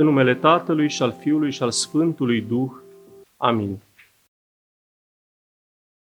[0.00, 2.70] În numele Tatălui și al Fiului și al Sfântului Duh.
[3.36, 3.78] Amin.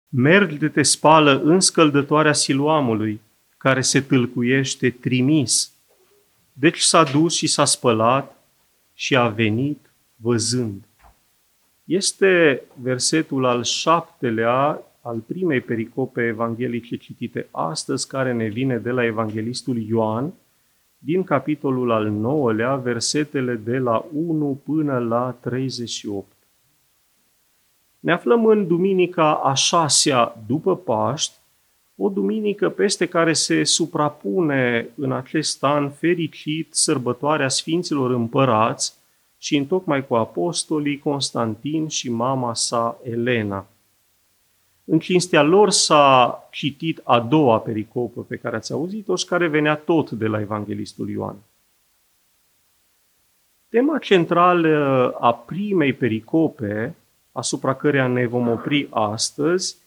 [0.10, 3.22] Merg de te spală în scăldătoarea siluamului,
[3.58, 5.74] care se tâlcuiește trimis.
[6.54, 8.44] Deci s-a dus și s-a spălat
[8.94, 10.84] și a venit văzând.
[11.84, 19.06] Este versetul al șaptelea al primei pericope evanghelice citite astăzi, care ne vine de la
[19.06, 20.34] evanghelistul Ioan,
[21.06, 26.32] din capitolul al 9-lea, versetele de la 1 până la 38.
[28.00, 31.34] Ne aflăm în duminica a șasea după Paști,
[31.96, 38.94] o duminică peste care se suprapune în acest an fericit sărbătoarea Sfinților Împărați
[39.38, 43.68] și întocmai cu apostolii Constantin și mama sa Elena.
[44.86, 49.76] În cinstea lor s-a citit a doua pericopă pe care ați auzit-o și care venea
[49.76, 51.36] tot de la Evanghelistul Ioan.
[53.70, 56.96] Tema centrală a primei pericope,
[57.32, 59.78] asupra căreia ne vom opri astăzi,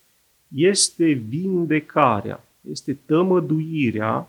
[0.48, 4.28] este vindecarea, este tămăduirea,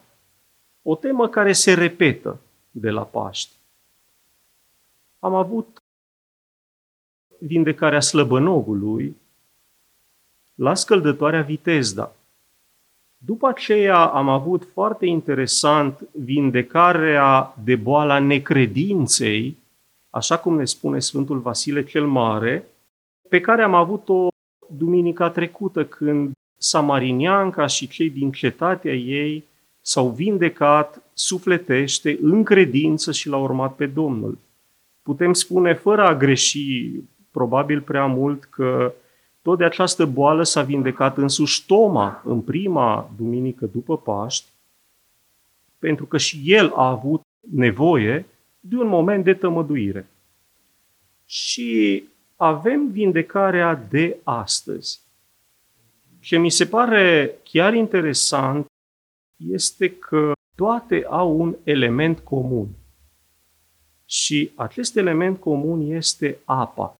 [0.81, 2.39] o temă care se repetă
[2.71, 3.53] de la Paște.
[5.19, 5.81] Am avut
[7.39, 9.15] vindecarea slăbănogului,
[10.58, 12.16] la scăldătoarea Vitezda.
[13.17, 19.58] După aceea am avut foarte interesant vindecarea de boala necredinței,
[20.09, 22.67] așa cum ne spune Sfântul Vasile cel Mare,
[23.30, 24.28] pe care am avut-o
[24.78, 29.44] duminica trecută, când Samarinianca și cei din cetatea ei
[29.81, 34.38] s-au vindecat sufletește, în credință și l-au urmat pe Domnul.
[35.01, 36.91] Putem spune, fără a greși
[37.31, 38.94] probabil prea mult, că
[39.47, 44.50] tot de această boală s-a vindecat însuși Toma în prima duminică după Paști,
[45.80, 47.22] pentru că și el a avut
[47.52, 48.25] nevoie
[48.59, 50.07] de un moment de tămăduire.
[51.25, 52.03] Și
[52.36, 55.02] avem vindecarea de astăzi.
[56.19, 58.66] Ce mi se pare chiar interesant
[59.36, 62.68] este că toate au un element comun.
[64.06, 66.97] Și acest element comun este apa.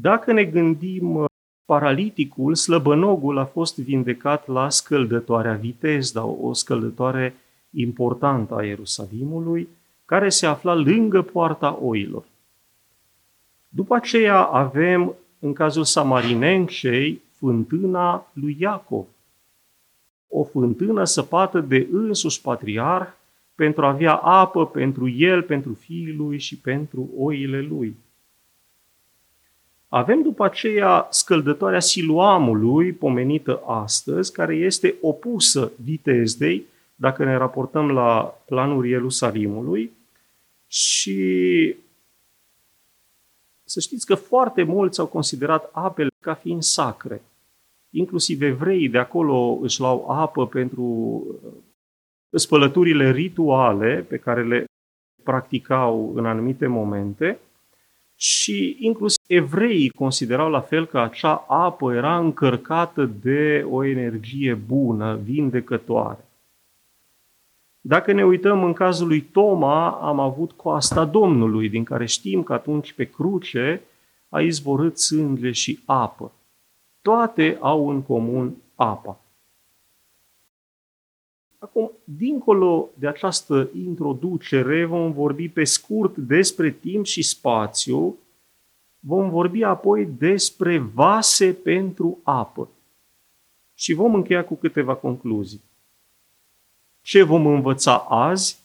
[0.00, 1.24] Dacă ne gândim, uh,
[1.64, 7.34] paraliticul, slăbănogul a fost vindecat la scăldătoarea Vitezda, o scăldătoare
[7.70, 9.68] importantă a Ierusalimului,
[10.04, 12.24] care se afla lângă poarta oilor.
[13.68, 19.06] După aceea avem, în cazul Samarinencei, fântâna lui Iacov.
[20.28, 23.08] O fântână săpată de însuși patriarh
[23.54, 27.96] pentru a avea apă pentru el, pentru fiul lui și pentru oile lui.
[29.88, 38.38] Avem după aceea scăldătoarea siluamului, pomenită astăzi, care este opusă vitezdei, dacă ne raportăm la
[38.46, 39.90] planul Ierusalimului,
[40.66, 41.76] și
[43.64, 47.22] să știți că foarte mulți au considerat apele ca fiind sacre.
[47.90, 51.52] Inclusiv evreii de acolo își luau apă pentru uh,
[52.30, 54.64] spălăturile rituale pe care le
[55.22, 57.38] practicau în anumite momente
[58.16, 65.18] și inclusiv evreii considerau la fel că acea apă era încărcată de o energie bună,
[65.24, 66.24] vindecătoare.
[67.80, 72.52] Dacă ne uităm în cazul lui Toma, am avut coasta Domnului, din care știm că
[72.52, 73.82] atunci pe cruce
[74.28, 76.32] a izvorât sânge și apă.
[77.02, 79.20] Toate au în comun apa.
[81.58, 88.18] Acum, dincolo de această introducere, vom vorbi pe scurt despre timp și spațiu,
[89.00, 92.68] vom vorbi apoi despre vase pentru apă
[93.74, 95.62] și vom încheia cu câteva concluzii.
[97.00, 98.58] Ce vom învăța azi?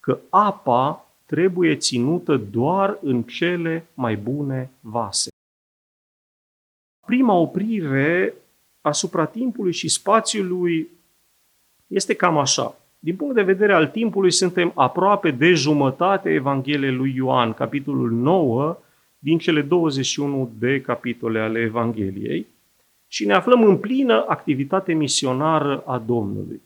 [0.00, 5.28] Că apa trebuie ținută doar în cele mai bune vase.
[7.06, 8.34] Prima oprire
[8.80, 10.88] asupra timpului și spațiului
[11.94, 12.76] este cam așa.
[12.98, 18.78] Din punct de vedere al timpului, suntem aproape de jumătate Evangheliei lui Ioan, capitolul 9,
[19.18, 22.46] din cele 21 de capitole ale Evangheliei,
[23.06, 26.62] și ne aflăm în plină activitate misionară a Domnului.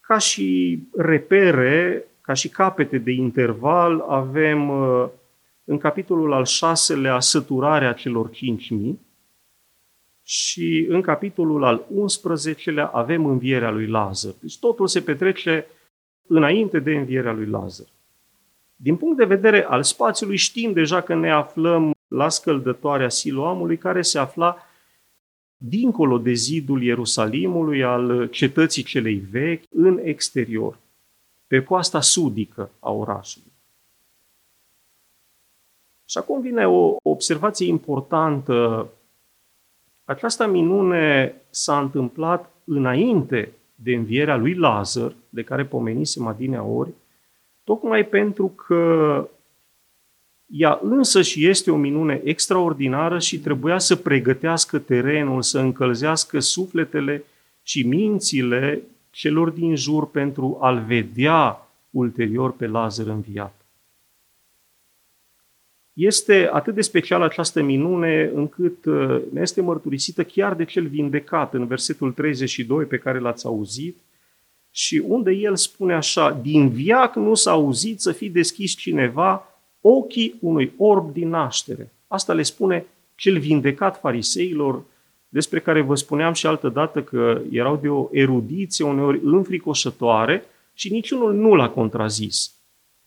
[0.00, 5.08] Ca și repere, ca și capete de interval, avem uh,
[5.64, 9.00] în capitolul al șaselea săturarea celor cinci mii,
[10.30, 14.34] și în capitolul al 11-lea avem învierea lui Lazar.
[14.40, 15.66] Deci totul se petrece
[16.26, 17.86] înainte de învierea lui Lazar.
[18.76, 24.02] Din punct de vedere al spațiului, știm deja că ne aflăm la scăldătoarea Siloamului, care
[24.02, 24.56] se afla
[25.56, 30.78] dincolo de zidul Ierusalimului, al cetății celei vechi, în exterior,
[31.46, 33.52] pe coasta sudică a orașului.
[36.04, 38.88] Și acum vine o observație importantă.
[40.10, 46.90] Această minune s-a întâmplat înainte de învierea lui Lazar, de care pomenisem adinea ori,
[47.64, 49.28] tocmai pentru că
[50.46, 57.24] ea însă și este o minune extraordinară și trebuia să pregătească terenul, să încălzească sufletele
[57.62, 63.59] și mințile celor din jur pentru a-l vedea ulterior pe Lazar înviat.
[65.92, 71.54] Este atât de specială această minune încât uh, ne este mărturisită chiar de cel vindecat
[71.54, 73.96] în versetul 32 pe care l-ați auzit
[74.70, 79.44] și unde el spune așa, din viac nu s-a auzit să fi deschis cineva
[79.80, 81.92] ochii unui orb din naștere.
[82.06, 84.82] Asta le spune cel vindecat fariseilor,
[85.28, 90.44] despre care vă spuneam și altă dată că erau de o erudiție uneori înfricoșătoare
[90.74, 92.59] și niciunul nu l-a contrazis.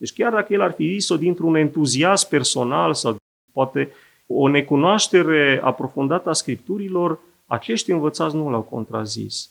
[0.04, 3.16] Deci chiar dacă el ar fi zis-o dintr-un entuziasm personal sau
[3.52, 3.92] poate
[4.26, 9.50] o necunoaștere aprofundată a Scripturilor, acești învățați nu l-au contrazis.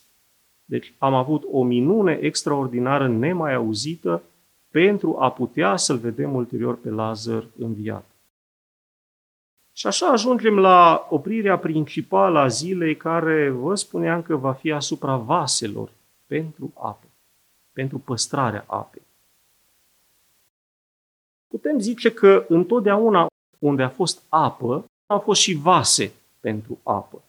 [0.65, 4.23] Deci am avut o minune extraordinară nemai auzită
[4.71, 8.05] pentru a putea să-l vedem ulterior pe Lazar înviat.
[9.71, 15.15] Și așa ajungem la oprirea principală a zilei care vă spuneam că va fi asupra
[15.15, 15.89] vaselor
[16.27, 17.07] pentru apă,
[17.71, 19.11] pentru păstrarea apei.
[21.53, 23.27] Putem zice că întotdeauna
[23.59, 27.21] unde a fost apă, au fost și vase pentru apă.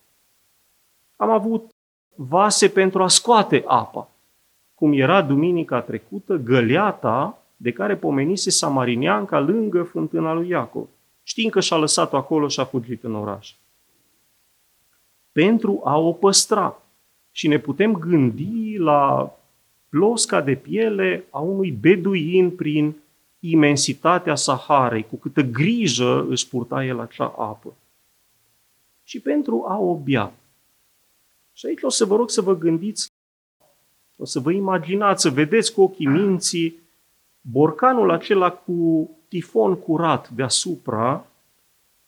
[1.17, 1.71] Am avut
[2.15, 4.09] vase pentru a scoate apa,
[4.75, 10.89] cum era duminica trecută găleata de care pomenise Samarineanca lângă fântâna lui Iacov,
[11.23, 13.55] știind că și-a lăsat-o acolo și a fugit în oraș.
[15.33, 16.83] Pentru a o păstra.
[17.31, 19.33] Și ne putem gândi la
[19.89, 23.03] plosca de piele a unui beduin prin
[23.51, 27.77] imensitatea Saharei, cu câtă grijă își purta el acea apă.
[29.03, 30.33] Și pentru a o bea.
[31.53, 33.13] Și aici o să vă rog să vă gândiți,
[34.17, 36.79] o să vă imaginați, să vedeți cu ochii minții
[37.41, 41.27] borcanul acela cu tifon curat deasupra,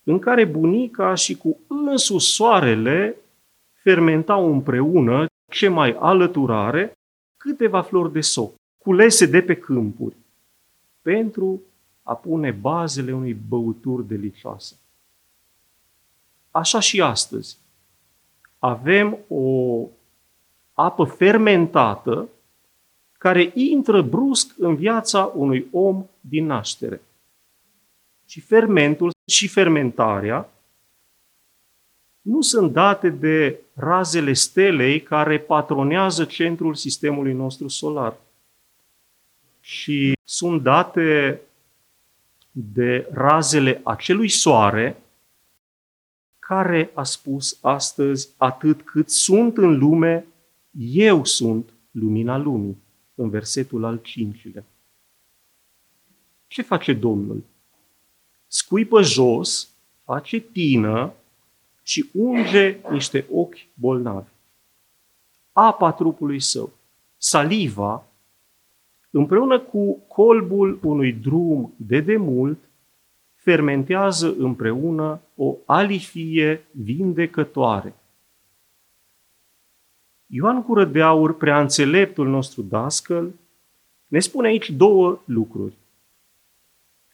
[0.03, 3.17] în care bunica și cu însuși soarele
[3.73, 6.93] fermentau împreună, ce mai alăturare,
[7.37, 10.17] câteva flori de soc, culese de pe câmpuri,
[11.07, 11.63] pentru
[12.03, 14.77] a pune bazele unei băuturi delicioase.
[16.51, 17.59] Așa și astăzi.
[18.59, 19.87] Avem o
[20.73, 22.29] apă fermentată
[23.13, 27.01] care intră brusc în viața unui om din naștere.
[28.25, 30.51] Și fermentul și fermentarea
[32.21, 38.17] nu sunt date de razele stelei care patronează centrul sistemului nostru solar,
[39.67, 41.41] și sunt date
[42.51, 45.03] de razele acelui soare
[46.39, 50.27] care a spus astăzi atât cât sunt în lume,
[50.79, 52.77] eu sunt lumina lumii
[53.15, 54.65] în versetul al cincilea.
[56.47, 57.45] Ce face Domnul?
[58.47, 59.69] Scuipă jos,
[60.05, 61.13] face tină
[61.83, 64.31] și unge niște ochi bolnavi.
[65.53, 66.73] Apa trupului său,
[67.17, 68.07] saliva,
[69.17, 72.59] împreună cu colbul unui drum de demult,
[73.35, 77.95] fermentează împreună o alifie vindecătoare.
[80.27, 83.35] Ioan Cură de Aur, prea înțeleptul nostru dascăl,
[84.07, 85.75] ne spune aici două lucruri.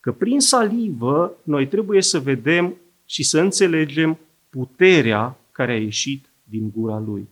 [0.00, 4.18] Că prin salivă noi trebuie să vedem și să înțelegem
[4.50, 7.28] puterea care a ieșit din gura lui.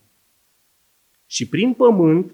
[1.27, 2.33] Și prin pământ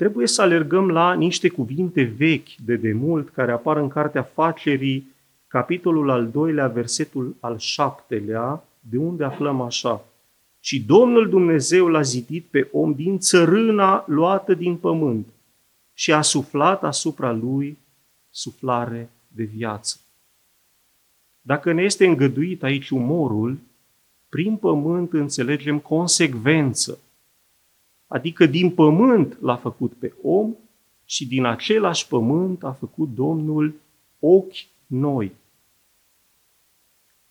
[0.00, 5.14] trebuie să alergăm la niște cuvinte vechi de demult care apar în Cartea Facerii,
[5.46, 10.04] capitolul al doilea, versetul al șaptelea, de unde aflăm așa.
[10.60, 15.26] Și Domnul Dumnezeu l-a zidit pe om din țărâna luată din pământ
[15.92, 17.78] și a suflat asupra lui
[18.30, 20.00] suflare de viață.
[21.40, 23.58] Dacă ne este îngăduit aici umorul,
[24.28, 26.98] prin pământ înțelegem consecvență.
[28.12, 30.54] Adică din pământ l-a făcut pe om
[31.04, 33.74] și din același pământ a făcut Domnul
[34.18, 35.32] ochi noi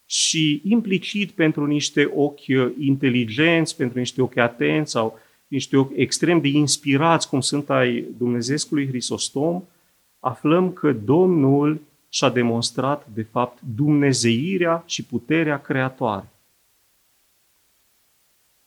[0.05, 2.47] și implicit pentru niște ochi
[2.79, 8.87] inteligenți, pentru niște ochi atenți sau niște ochi extrem de inspirați, cum sunt ai Dumnezeescului
[8.87, 9.63] Hristostom,
[10.19, 16.29] aflăm că Domnul și-a demonstrat, de fapt, dumnezeirea și puterea creatoare.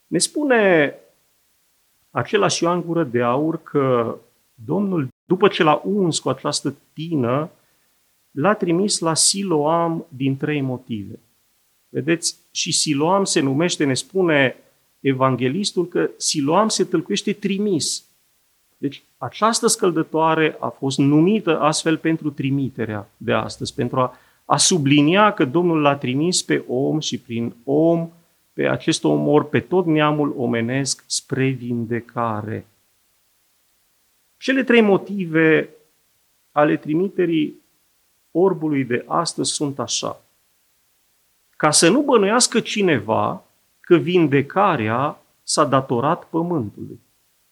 [0.06, 0.94] Ne spune
[2.12, 4.16] același Ioan Gură de Aur că
[4.54, 7.50] Domnul, după ce l-a uns cu această tină,
[8.30, 11.18] l-a trimis la Siloam din trei motive.
[11.88, 14.56] Vedeți, și Siloam se numește, ne spune
[15.00, 18.04] evanghelistul, că Siloam se tâlcuiește trimis.
[18.78, 25.32] Deci această scăldătoare a fost numită astfel pentru trimiterea de astăzi, pentru a, a sublinia
[25.32, 28.08] că Domnul l-a trimis pe om și prin om,
[28.52, 32.66] pe acest omor, pe tot neamul omenesc spre vindecare.
[34.36, 35.68] Cele trei motive
[36.52, 37.60] ale trimiterii
[38.30, 40.22] orbului de astăzi sunt așa.
[41.56, 43.44] Ca să nu bănuiască cineva
[43.80, 47.00] că vindecarea s-a datorat pământului.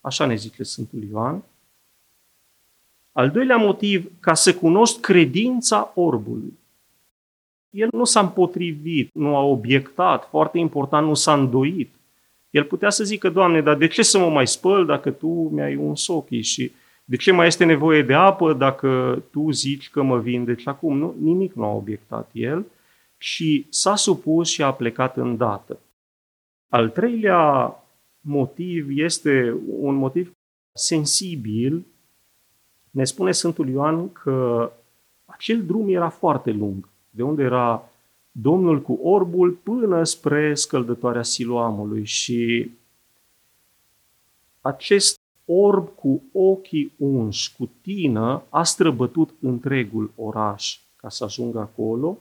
[0.01, 1.43] Așa ne zice Sfântul Ioan.
[3.13, 6.59] Al doilea motiv, ca să cunoști credința orbului.
[7.71, 11.95] El nu s-a împotrivit, nu a obiectat, foarte important, nu s-a îndoit.
[12.51, 15.77] El putea să zică, Doamne, dar de ce să mă mai spăl dacă Tu mi-ai
[15.77, 16.73] un ochii și
[17.05, 20.99] de ce mai este nevoie de apă dacă Tu zici că mă vindeci acum?
[20.99, 22.67] Nu, nimic nu a obiectat el
[23.19, 25.79] și s-a supus și a plecat îndată.
[26.69, 27.75] Al treilea
[28.21, 30.33] motiv este un motiv
[30.73, 31.87] sensibil.
[32.91, 34.71] Ne spune Sfântul Ioan că
[35.25, 37.91] acel drum era foarte lung, de unde era
[38.33, 42.05] Domnul cu orbul până spre scăldătoarea Siloamului.
[42.05, 42.71] Și
[44.61, 52.19] acest orb cu ochii unși, cu tină, a străbătut întregul oraș ca să ajungă acolo.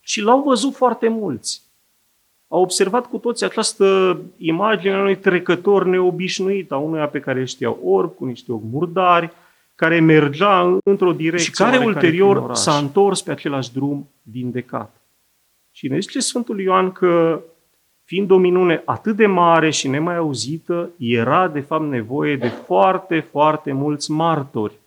[0.00, 1.62] Și l-au văzut foarte mulți.
[2.48, 7.80] Au observat cu toți această imagine a unui trecător neobișnuit, a unuia pe care știau
[7.84, 9.32] orb, cu niște ochi murdari,
[9.76, 15.00] care mergea într-o direcție și care ulterior s-a întors pe același drum vindecat.
[15.70, 17.40] Și ne zice Sfântul Ioan că,
[18.04, 23.20] fiind o minune atât de mare și nemai auzită, era de fapt nevoie de foarte,
[23.20, 24.78] foarte mulți martori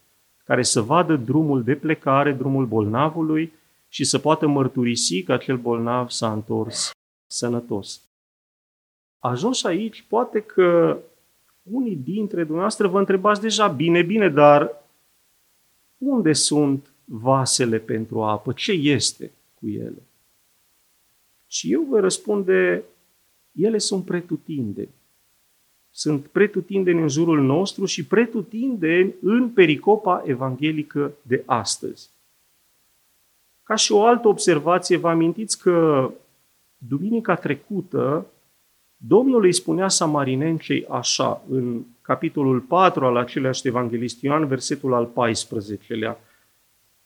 [0.43, 3.53] care să vadă drumul de plecare, drumul bolnavului
[3.88, 6.91] și să poată mărturisi că acel bolnav s-a întors
[7.27, 8.01] sănătos.
[9.19, 10.98] Ajuns aici, poate că
[11.72, 14.84] unii dintre dumneavoastră vă întrebați deja, bine, bine, dar
[15.98, 18.52] unde sunt vasele pentru apă?
[18.52, 20.02] Ce este cu ele?
[21.48, 22.84] Și eu vă răspunde,
[23.52, 24.90] ele sunt pretutindeni.
[25.92, 32.10] Sunt pretutindeni în jurul nostru și pretutindeni în pericopa evanghelică de astăzi.
[33.64, 36.12] Ca și o altă observație, vă amintiți că
[36.78, 38.26] Duminica trecută,
[39.01, 46.18] Domnul îi spunea samarinencei așa, în capitolul 4 al aceleași evanghelist Ioan, versetul al 14-lea.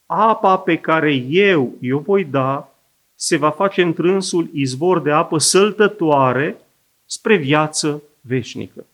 [0.05, 2.75] Apa pe care eu o voi da
[3.15, 6.57] se va face întrânsul izvor de apă săltătoare
[7.05, 8.85] spre viață veșnică.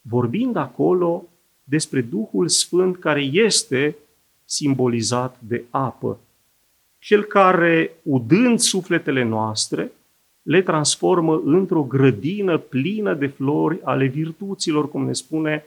[0.00, 1.24] Vorbind acolo
[1.64, 3.96] despre Duhul Sfânt care este
[4.44, 6.18] simbolizat de apă
[6.98, 9.92] cel care, udând sufletele noastre,
[10.42, 15.66] le transformă într-o grădină plină de flori ale virtuților, cum ne spune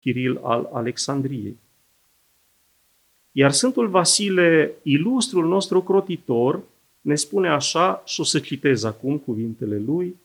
[0.00, 1.58] Chiril al Alexandriei.
[3.32, 6.62] Iar Sfântul Vasile, ilustrul nostru crotitor,
[7.00, 10.16] ne spune așa, și o să citez acum cuvintele lui,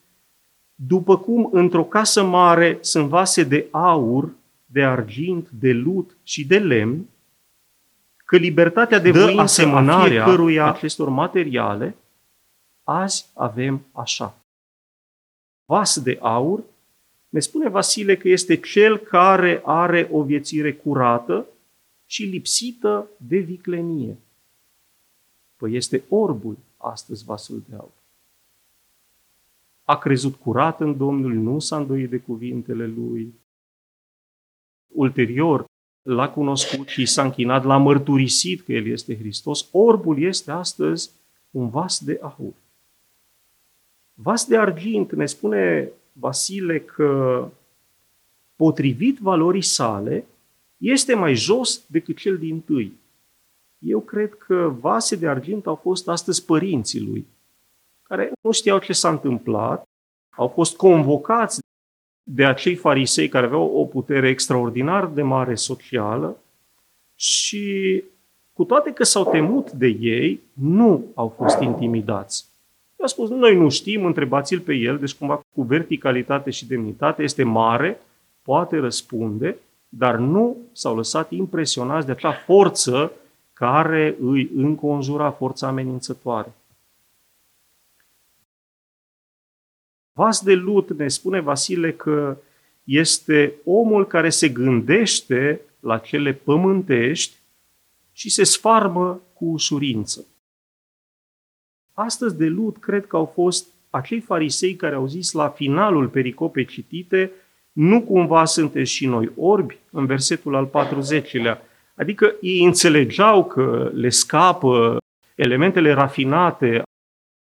[0.76, 4.34] după cum într-o casă mare sunt vase de aur
[4.66, 7.06] de argint, de lut și de lemn,
[8.36, 11.96] că libertatea de voință a fiecăruia acestor materiale,
[12.84, 14.38] azi avem așa.
[15.66, 16.64] Vas de aur,
[17.30, 21.46] ne spune Vasile că este cel care are o viețire curată
[22.06, 24.18] și lipsită de viclenie.
[25.56, 27.92] Păi este orbul astăzi vasul de aur.
[29.84, 33.34] A crezut curat în Domnul, nu s-a îndoit de cuvintele lui,
[34.88, 35.66] ulterior
[36.06, 41.12] l-a cunoscut și s-a închinat, l-a mărturisit că El este Hristos, orbul este astăzi
[41.52, 42.54] un vas de aur.
[44.14, 47.48] Vas de argint, ne spune Vasile că
[48.56, 50.26] potrivit valorii sale,
[50.78, 52.94] este mai jos decât cel din tâi.
[53.80, 57.26] Eu cred că vase de argint au fost astăzi părinții lui,
[58.04, 59.88] care nu știau ce s-a întâmplat,
[60.30, 61.60] au fost convocați
[62.28, 66.38] de acei farisei care aveau o putere extraordinar de mare socială
[67.16, 68.04] și
[68.54, 72.46] cu toate că s-au temut de ei, nu au fost intimidați.
[73.00, 77.44] I-a spus, noi nu știm, întrebați-l pe el, deci cumva cu verticalitate și demnitate, este
[77.44, 78.02] mare,
[78.42, 79.58] poate răspunde,
[79.90, 83.12] dar nu s-au lăsat impresionați de acea forță
[83.54, 86.54] care îi înconjura, forța amenințătoare.
[90.18, 92.38] Vas de lut, ne spune Vasile că
[92.84, 97.36] este omul care se gândește la cele pământești
[98.12, 100.26] și se sfarmă cu ușurință.
[101.94, 106.66] Astăzi de lut cred că au fost acei farisei care au zis la finalul pericopei
[106.66, 107.32] citite,
[107.72, 111.58] nu cumva sunteți și noi orbi, în versetul al 40-lea.
[111.96, 114.98] Adică ei înțelegeau că le scapă
[115.36, 116.82] elementele rafinate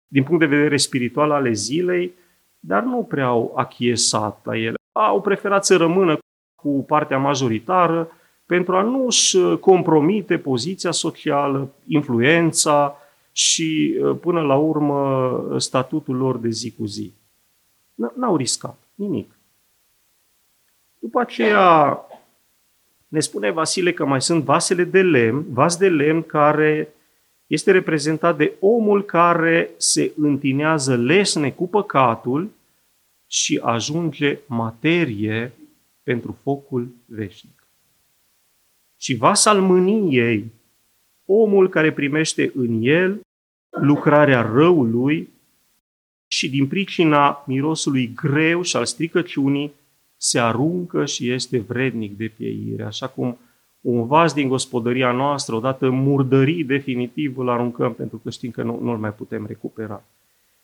[0.07, 2.13] din punct de vedere spiritual ale zilei,
[2.65, 4.75] dar nu prea au achiesat la ele.
[4.93, 6.19] Au preferat să rămână
[6.55, 8.11] cu partea majoritară
[8.47, 12.97] pentru a nu-și compromite poziția socială, influența
[13.33, 17.13] și, până la urmă, statutul lor de zi cu zi.
[17.95, 19.31] N-au riscat nimic.
[20.99, 22.01] După aceea,
[23.09, 26.95] ne spune Vasile că mai sunt vasele de lemn, vas de lemn care
[27.53, 32.51] este reprezentat de omul care se întinează lesne cu păcatul
[33.27, 35.53] și ajunge materie
[36.03, 37.67] pentru focul veșnic.
[38.97, 40.53] Și vas al mâniei,
[41.25, 43.21] omul care primește în el
[43.71, 45.29] lucrarea răului
[46.27, 49.73] și din pricina mirosului greu și al stricăciunii
[50.17, 53.39] se aruncă și este vrednic de pieire, așa cum
[53.83, 58.79] un vas din gospodăria noastră, odată murdării definitiv, îl aruncăm pentru că știm că nu,
[58.83, 60.03] nu-l mai putem recupera.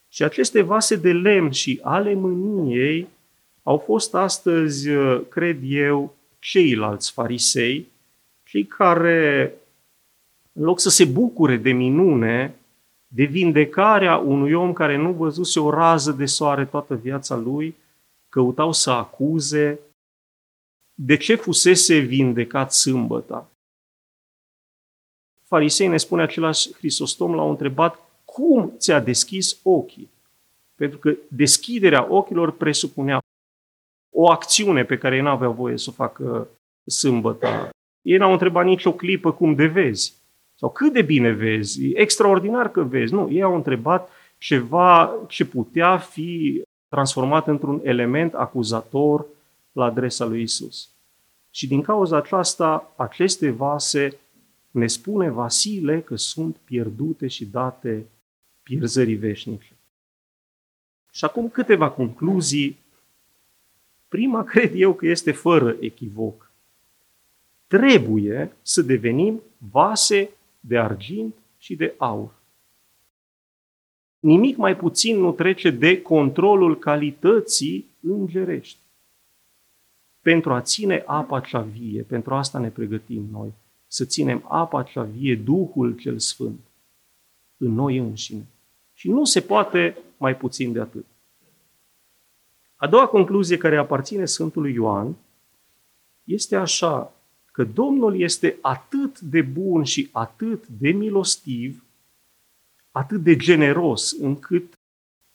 [0.08, 3.08] Și aceste vase de lemn și ale mâniei
[3.62, 4.88] au fost astăzi,
[5.28, 7.86] cred eu, ceilalți farisei,
[8.44, 9.54] cei care,
[10.52, 12.54] în loc să se bucure de minune,
[13.06, 17.74] de vindecarea unui om care nu văzuse o rază de soare toată viața lui,
[18.28, 19.78] căutau să acuze
[21.00, 23.50] de ce fusese vindecat sâmbăta.
[25.42, 30.10] Farisei ne spune același Hristostom, l-au întrebat cum ți-a deschis ochii?
[30.74, 33.20] Pentru că deschiderea ochilor presupunea
[34.10, 36.48] o acțiune pe care ei nu aveau voie să o facă
[36.86, 37.70] sâmbătă.
[38.02, 40.14] Ei n-au întrebat nicio clipă cum de vezi.
[40.54, 43.12] Sau cât de bine vezi, e extraordinar că vezi.
[43.12, 49.26] Nu, ei au întrebat ceva ce putea fi transformat într-un element acuzator
[49.78, 50.88] la adresa lui Isus.
[51.50, 54.18] Și din cauza aceasta, aceste vase,
[54.70, 58.06] ne spune Vasile că sunt pierdute și date
[58.62, 59.72] pierzării veșnice.
[61.12, 62.78] Și acum câteva concluzii.
[64.08, 66.50] Prima cred eu că este fără echivoc.
[67.66, 72.34] Trebuie să devenim vase de argint și de aur.
[74.20, 78.78] Nimic mai puțin nu trece de controlul calității îngerești.
[80.28, 83.52] Pentru a ține apa cea vie, pentru asta ne pregătim noi,
[83.86, 86.60] să ținem apa cea vie, Duhul cel Sfânt,
[87.56, 88.46] în noi înșine.
[88.94, 91.04] Și nu se poate mai puțin de atât.
[92.76, 95.16] A doua concluzie care aparține Sfântului Ioan
[96.24, 97.14] este așa,
[97.52, 101.84] că Domnul este atât de bun și atât de milostiv,
[102.90, 104.77] atât de generos, încât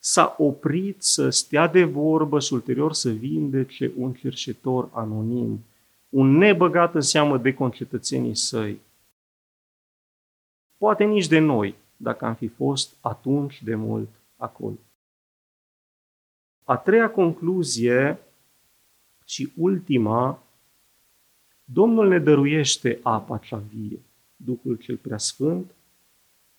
[0.05, 5.63] s-a oprit să stea de vorbă și ulterior să vindece un cerșetor anonim,
[6.09, 8.79] un nebăgat în seamă de concetățenii săi.
[10.77, 14.77] Poate nici de noi, dacă am fi fost atunci de mult acolo.
[16.63, 18.19] A treia concluzie
[19.25, 20.43] și ultima,
[21.63, 23.99] Domnul ne dăruiește apa cea vie,
[24.35, 25.71] Duhul cel Preasfânt,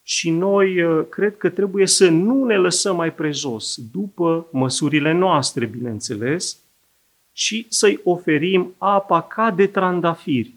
[0.07, 5.67] și noi uh, cred că trebuie să nu ne lăsăm mai prejos, după măsurile noastre,
[5.67, 6.59] bineînțeles,
[7.33, 10.55] și să-i oferim apa ca de trandafiri,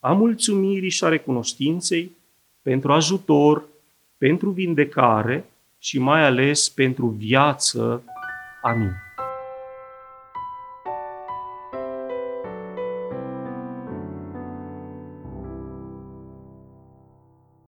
[0.00, 2.10] a mulțumirii și a recunoștinței,
[2.62, 3.64] pentru ajutor,
[4.18, 5.44] pentru vindecare
[5.78, 8.02] și mai ales pentru viață.
[8.62, 9.11] Amin.